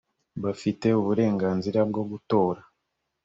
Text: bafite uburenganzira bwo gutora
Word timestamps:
bafite 0.43 0.87
uburenganzira 0.99 1.79
bwo 1.89 2.03
gutora 2.11 2.61